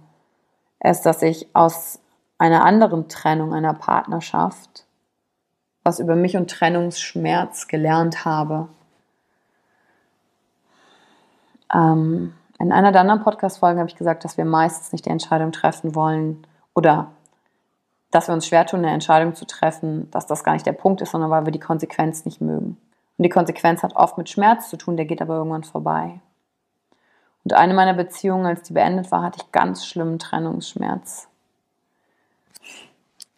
[0.80, 2.00] ist, dass ich aus
[2.38, 4.86] einer anderen Trennung, einer Partnerschaft,
[5.82, 8.68] was über mich und Trennungsschmerz gelernt habe.
[11.72, 15.52] ähm, in einer der anderen Podcast-Folgen habe ich gesagt, dass wir meistens nicht die Entscheidung
[15.52, 17.12] treffen wollen oder
[18.10, 21.02] dass wir uns schwer tun, eine Entscheidung zu treffen, dass das gar nicht der Punkt
[21.02, 22.78] ist, sondern weil wir die Konsequenz nicht mögen.
[23.18, 26.20] Und die Konsequenz hat oft mit Schmerz zu tun, der geht aber irgendwann vorbei.
[27.44, 31.28] Und eine meiner Beziehungen, als die beendet war, hatte ich ganz schlimmen Trennungsschmerz.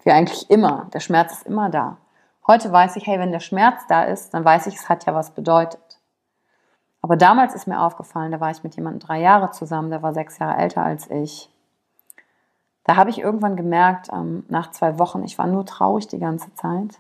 [0.03, 0.89] Wie eigentlich immer.
[0.95, 1.99] Der Schmerz ist immer da.
[2.47, 5.15] Heute weiß ich, hey, wenn der Schmerz da ist, dann weiß ich, es hat ja
[5.15, 5.99] was bedeutet.
[7.03, 10.15] Aber damals ist mir aufgefallen, da war ich mit jemandem drei Jahre zusammen, der war
[10.15, 11.51] sechs Jahre älter als ich.
[12.85, 16.55] Da habe ich irgendwann gemerkt, ähm, nach zwei Wochen, ich war nur traurig die ganze
[16.55, 16.99] Zeit.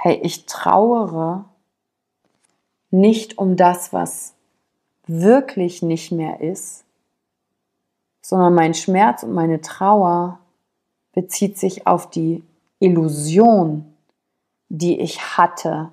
[0.00, 1.44] Hey, ich trauere
[2.92, 4.34] nicht um das, was
[5.08, 6.84] wirklich nicht mehr ist,
[8.20, 10.38] sondern mein Schmerz und meine Trauer
[11.14, 12.44] bezieht sich auf die
[12.78, 13.92] Illusion,
[14.68, 15.88] die ich hatte,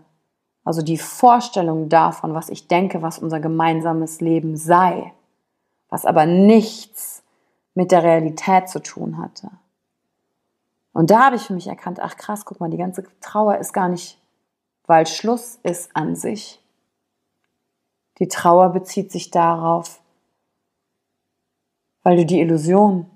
[0.63, 5.13] also die Vorstellung davon, was ich denke, was unser gemeinsames Leben sei,
[5.89, 7.23] was aber nichts
[7.73, 9.49] mit der Realität zu tun hatte.
[10.95, 13.73] Und da habe ich für mich erkannt, ach krass, guck mal, die ganze Trauer ist
[13.73, 14.17] gar nicht,
[14.86, 16.63] weil Schluss ist an sich.
[18.19, 19.99] Die Trauer bezieht sich darauf,
[22.01, 23.10] weil du die Illusion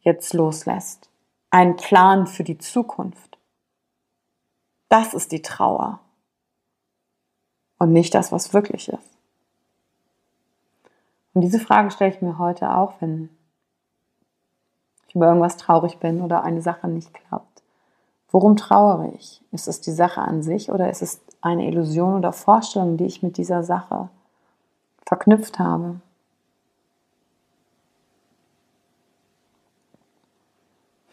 [0.00, 1.08] jetzt loslässt.
[1.50, 3.38] Ein Plan für die Zukunft.
[4.88, 6.00] Das ist die Trauer
[7.78, 9.16] und nicht das, was wirklich ist.
[11.34, 13.30] Und diese Frage stelle ich mir heute auch, wenn
[15.10, 17.62] ich über irgendwas traurig bin oder eine Sache nicht klappt.
[18.30, 19.42] Worum trauere ich?
[19.52, 23.22] Ist es die Sache an sich oder ist es eine Illusion oder Vorstellung, die ich
[23.22, 24.08] mit dieser Sache
[25.04, 26.00] verknüpft habe?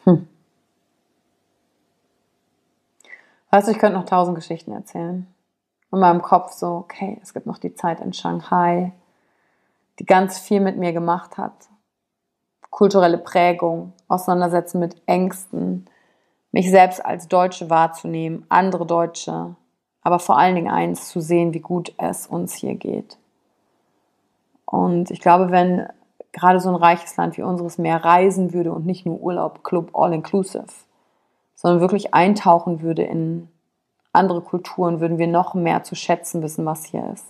[0.04, 0.28] Hm.
[3.50, 5.28] Weißt du, ich könnte noch tausend Geschichten erzählen
[5.92, 8.94] in meinem Kopf so, okay, es gibt noch die Zeit in Shanghai,
[10.00, 11.54] die ganz viel mit mir gemacht hat.
[12.78, 15.88] Kulturelle Prägung, Auseinandersetzen mit Ängsten,
[16.52, 19.56] mich selbst als Deutsche wahrzunehmen, andere Deutsche,
[20.04, 23.18] aber vor allen Dingen eins, zu sehen, wie gut es uns hier geht.
[24.66, 25.88] Und ich glaube, wenn
[26.32, 29.96] gerade so ein reiches Land wie unseres mehr reisen würde und nicht nur Urlaub, Club,
[29.96, 30.68] All-Inclusive,
[31.56, 33.48] sondern wirklich eintauchen würde in
[34.14, 37.26] andere Kulturen würden wir noch mehr zu schätzen wissen, was hier ist.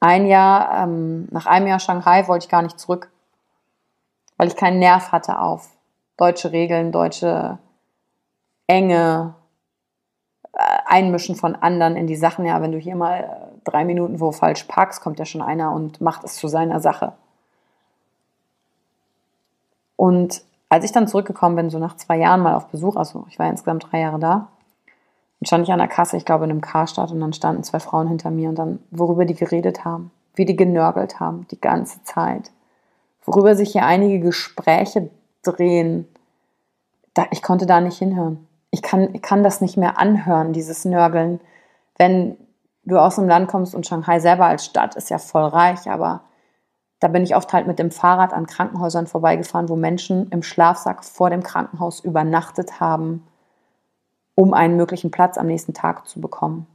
[0.00, 3.10] Ein Jahr, ähm, nach einem Jahr Shanghai wollte ich gar nicht zurück,
[4.36, 5.68] weil ich keinen Nerv hatte auf
[6.16, 7.58] deutsche Regeln, deutsche
[8.66, 9.34] enge
[10.52, 12.46] äh, Einmischen von anderen in die Sachen.
[12.46, 15.72] Ja, wenn du hier mal äh, drei Minuten wo falsch parkst, kommt ja schon einer
[15.72, 17.12] und macht es zu seiner Sache.
[19.96, 23.38] Und als ich dann zurückgekommen bin, so nach zwei Jahren mal auf Besuch, also ich
[23.38, 24.48] war insgesamt drei Jahre da,
[25.40, 27.80] dann stand ich an der Kasse, ich glaube in einem Karstadt, und dann standen zwei
[27.80, 32.02] Frauen hinter mir und dann, worüber die geredet haben, wie die genörgelt haben, die ganze
[32.02, 32.50] Zeit.
[33.24, 35.10] Worüber sich hier einige Gespräche
[35.42, 36.06] drehen.
[37.14, 38.46] Da, ich konnte da nicht hinhören.
[38.70, 41.40] Ich kann, ich kann das nicht mehr anhören, dieses Nörgeln.
[41.96, 42.36] Wenn
[42.84, 46.22] du aus dem Land kommst und Shanghai selber als Stadt ist ja voll reich, aber
[47.00, 51.04] da bin ich oft halt mit dem Fahrrad an Krankenhäusern vorbeigefahren, wo Menschen im Schlafsack
[51.04, 53.22] vor dem Krankenhaus übernachtet haben
[54.34, 56.66] um einen möglichen Platz am nächsten Tag zu bekommen.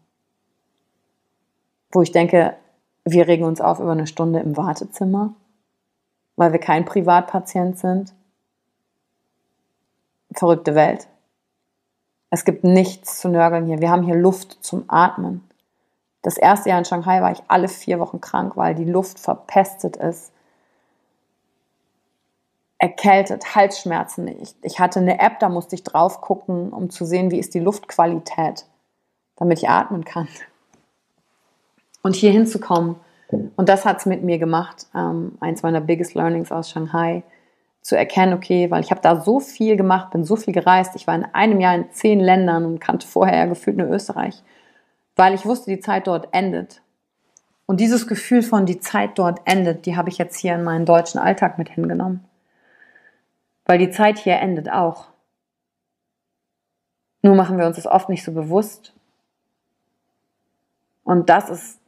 [1.92, 2.56] Wo ich denke,
[3.06, 5.34] wir regen uns auf über eine Stunde im Wartezimmer,
[6.40, 8.14] weil wir kein Privatpatient sind.
[10.34, 11.10] Verrückte Welt.
[12.30, 13.82] Es gibt nichts zu nörgeln hier.
[13.82, 15.44] Wir haben hier Luft zum Atmen.
[16.22, 19.98] Das erste Jahr in Shanghai war ich alle vier Wochen krank, weil die Luft verpestet
[19.98, 20.32] ist
[22.82, 24.30] erkältet, Halsschmerzen.
[24.42, 27.54] Ich, ich hatte eine App, da musste ich drauf gucken, um zu sehen, wie ist
[27.54, 28.66] die Luftqualität,
[29.36, 30.30] damit ich atmen kann.
[32.02, 32.96] Und hier hinzukommen,
[33.32, 37.24] und das hat es mit mir gemacht, ähm, eins meiner biggest learnings aus Shanghai,
[37.82, 41.08] zu erkennen, okay, weil ich habe da so viel gemacht, bin so viel gereist, ich
[41.08, 44.44] war in einem Jahr in zehn Ländern und kannte vorher ja gefühlt nur Österreich,
[45.16, 46.82] weil ich wusste, die Zeit dort endet.
[47.66, 50.86] Und dieses Gefühl von die Zeit dort endet, die habe ich jetzt hier in meinen
[50.86, 52.26] deutschen Alltag mit hingenommen
[53.70, 55.10] weil die Zeit hier endet auch.
[57.22, 58.96] Nur machen wir uns das oft nicht so bewusst.
[61.04, 61.80] Und das ist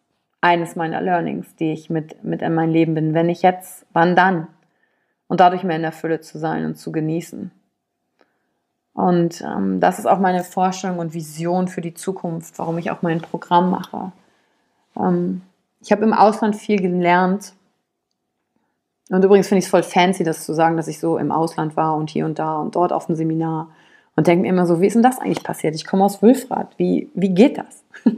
[0.42, 3.14] eines meiner Learnings, die ich mit, mit in mein Leben bin.
[3.14, 4.48] Wenn ich jetzt, wann dann?
[5.28, 7.52] Und dadurch mehr in der Fülle zu sein und zu genießen.
[8.94, 13.02] Und ähm, das ist auch meine Vorstellung und Vision für die Zukunft, warum ich auch
[13.02, 14.12] mein Programm mache.
[14.98, 15.44] Ähm,
[15.80, 17.54] ich habe im Ausland viel gelernt
[19.10, 21.76] und übrigens finde ich es voll fancy, das zu sagen, dass ich so im Ausland
[21.76, 23.70] war und hier und da und dort auf dem Seminar.
[24.16, 25.76] Und denke mir immer so, wie ist denn das eigentlich passiert?
[25.76, 26.78] Ich komme aus Wülfrath.
[26.78, 27.84] Wie, wie geht das?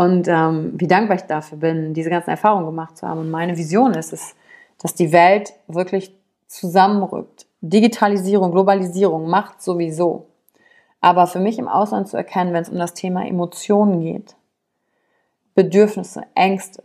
[0.00, 3.20] Und ähm, wie dankbar ich dafür bin, diese ganzen Erfahrungen gemacht zu haben.
[3.20, 4.34] Und meine Vision ist es,
[4.78, 7.44] dass die Welt wirklich zusammenrückt.
[7.60, 10.28] Digitalisierung, Globalisierung macht sowieso.
[11.02, 14.36] Aber für mich im Ausland zu erkennen, wenn es um das Thema Emotionen geht,
[15.54, 16.82] Bedürfnisse, Ängste,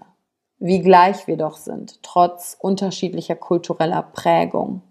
[0.60, 4.82] wie gleich wir doch sind, trotz unterschiedlicher kultureller Prägung.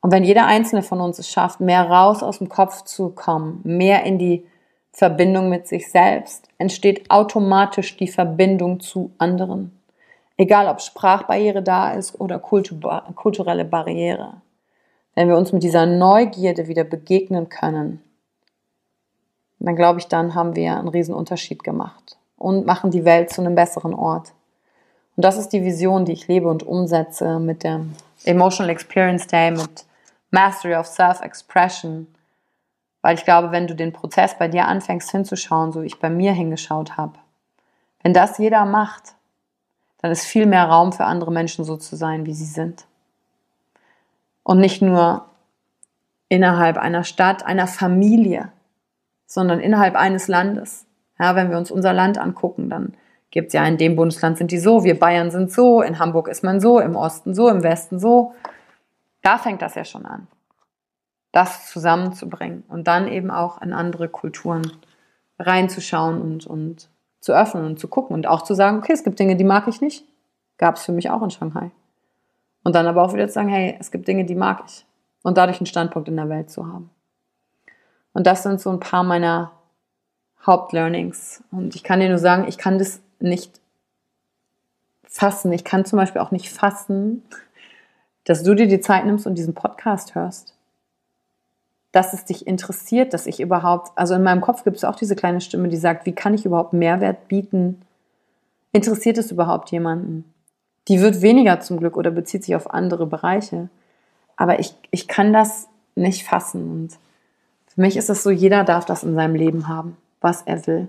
[0.00, 3.60] Und wenn jeder einzelne von uns es schafft, mehr raus aus dem Kopf zu kommen,
[3.62, 4.44] mehr in die
[4.92, 9.78] Verbindung mit sich selbst, entsteht automatisch die Verbindung zu anderen.
[10.36, 14.40] Egal ob Sprachbarriere da ist oder kulturelle Barriere.
[15.14, 18.02] Wenn wir uns mit dieser Neugierde wieder begegnen können,
[19.58, 23.42] dann glaube ich, dann haben wir einen riesen Unterschied gemacht und machen die Welt zu
[23.42, 24.32] einem besseren Ort.
[25.16, 27.92] Und das ist die Vision, die ich lebe und umsetze mit dem
[28.24, 29.84] Emotional Experience Day, mit
[30.30, 32.06] Mastery of Self-Expression.
[33.02, 36.10] Weil ich glaube, wenn du den Prozess bei dir anfängst hinzuschauen, so wie ich bei
[36.10, 37.14] mir hingeschaut habe,
[38.02, 39.14] wenn das jeder macht,
[39.98, 42.86] dann ist viel mehr Raum für andere Menschen so zu sein, wie sie sind.
[44.42, 45.26] Und nicht nur
[46.28, 48.50] innerhalb einer Stadt, einer Familie,
[49.26, 50.86] sondern innerhalb eines Landes.
[51.18, 52.94] Ja, wenn wir uns unser Land angucken, dann
[53.30, 56.28] gibt es ja in dem Bundesland sind die so, wir Bayern sind so, in Hamburg
[56.28, 58.34] ist man so, im Osten so, im Westen so.
[59.22, 60.26] Da fängt das ja schon an,
[61.32, 64.72] das zusammenzubringen und dann eben auch in andere Kulturen
[65.38, 66.88] reinzuschauen und, und
[67.20, 69.68] zu öffnen und zu gucken und auch zu sagen, okay, es gibt Dinge, die mag
[69.68, 70.04] ich nicht.
[70.58, 71.70] Gab es für mich auch in Shanghai.
[72.62, 74.84] Und dann aber auch wieder zu sagen, hey, es gibt Dinge, die mag ich.
[75.22, 76.90] Und dadurch einen Standpunkt in der Welt zu haben.
[78.12, 79.52] Und das sind so ein paar meiner
[80.44, 81.42] Hauptlearnings.
[81.50, 83.60] Und ich kann dir nur sagen, ich kann das nicht
[85.04, 85.52] fassen.
[85.52, 87.22] Ich kann zum Beispiel auch nicht fassen,
[88.24, 90.54] dass du dir die Zeit nimmst und diesen Podcast hörst.
[91.92, 95.16] Dass es dich interessiert, dass ich überhaupt, also in meinem Kopf gibt es auch diese
[95.16, 97.82] kleine Stimme, die sagt, wie kann ich überhaupt Mehrwert bieten?
[98.72, 100.24] Interessiert es überhaupt jemanden?
[100.88, 103.68] Die wird weniger zum Glück oder bezieht sich auf andere Bereiche.
[104.36, 106.70] Aber ich, ich kann das nicht fassen.
[106.70, 106.98] Und
[107.66, 110.88] für mich ist es so, jeder darf das in seinem Leben haben was er will.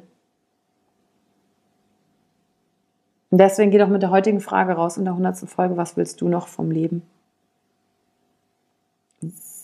[3.29, 5.49] Und deswegen geht auch mit der heutigen Frage raus in der 100.
[5.49, 7.01] Folge, was willst du noch vom Leben?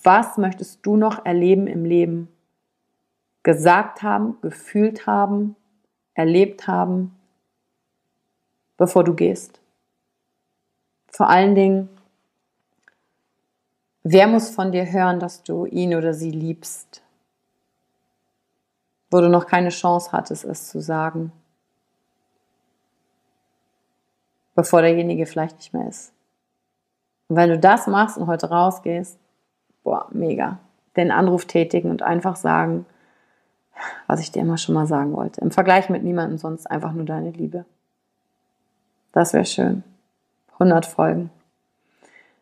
[0.04, 2.28] Was möchtest du noch erleben im Leben?
[3.43, 5.56] Gesagt haben, gefühlt haben,
[6.14, 7.16] erlebt haben,
[8.78, 9.60] bevor du gehst?
[11.10, 11.89] Vor allen Dingen,
[14.04, 17.02] wer muss von dir hören, dass du ihn oder sie liebst?
[19.10, 21.32] wo du noch keine Chance hattest, es zu sagen,
[24.56, 26.12] bevor derjenige vielleicht nicht mehr ist.
[27.30, 29.18] Und wenn du das machst und heute rausgehst,
[29.88, 30.59] boah, mega,
[30.97, 32.85] den Anruf tätigen und einfach sagen,
[34.05, 35.39] was ich dir immer schon mal sagen wollte.
[35.39, 37.63] Im Vergleich mit niemandem sonst einfach nur deine Liebe.
[39.13, 39.85] Das wäre schön.
[40.55, 41.29] 100 Folgen.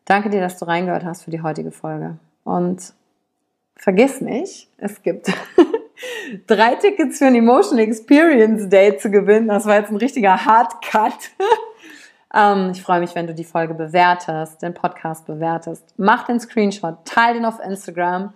[0.05, 2.17] Danke dir, dass du reingehört hast für die heutige Folge.
[2.43, 2.95] Und
[3.75, 5.31] vergiss nicht, es gibt
[6.47, 9.49] drei Tickets für ein Emotional Experience Day zu gewinnen.
[9.49, 11.13] Das war jetzt ein richtiger Hardcut.
[12.35, 15.93] ähm, ich freue mich, wenn du die Folge bewertest, den Podcast bewertest.
[15.97, 18.33] Mach den Screenshot, teile den auf Instagram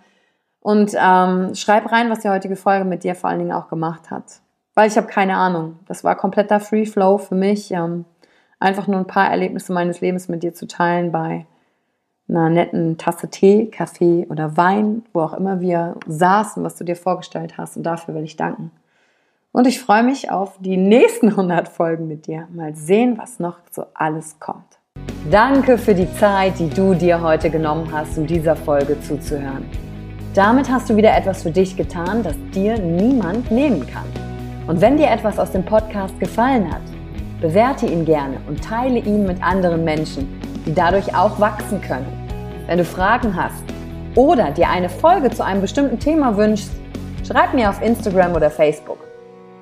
[0.60, 4.10] und ähm, schreib rein, was die heutige Folge mit dir vor allen Dingen auch gemacht
[4.10, 4.40] hat.
[4.74, 5.78] Weil ich habe keine Ahnung.
[5.86, 7.70] Das war kompletter Free Flow für mich.
[7.72, 8.04] Ähm,
[8.58, 11.46] einfach nur ein paar Erlebnisse meines Lebens mit dir zu teilen bei
[12.28, 16.96] einer netten Tasse Tee, Kaffee oder Wein, wo auch immer wir saßen, was du dir
[16.96, 17.76] vorgestellt hast.
[17.76, 18.70] Und dafür will ich danken.
[19.52, 22.46] Und ich freue mich auf die nächsten 100 Folgen mit dir.
[22.52, 24.78] Mal sehen, was noch so alles kommt.
[25.28, 29.68] Danke für die Zeit, die du dir heute genommen hast, um dieser Folge zuzuhören.
[30.34, 34.06] Damit hast du wieder etwas für dich getan, das dir niemand nehmen kann.
[34.68, 36.82] Und wenn dir etwas aus dem Podcast gefallen hat,
[37.40, 42.06] bewerte ihn gerne und teile ihn mit anderen Menschen, die dadurch auch wachsen können.
[42.68, 43.64] Wenn du Fragen hast
[44.14, 46.70] oder dir eine Folge zu einem bestimmten Thema wünschst,
[47.26, 49.09] schreib mir auf Instagram oder Facebook.